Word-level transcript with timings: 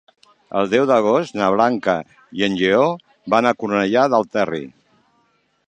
El 0.61 0.69
deu 0.69 0.85
d'agost 0.91 1.35
na 1.41 1.49
Blanca 1.55 1.95
i 2.41 2.47
en 2.49 2.57
Lleó 2.63 2.89
van 3.35 3.51
a 3.51 3.55
Cornellà 3.61 4.07
del 4.15 4.29
Terri. 4.37 4.67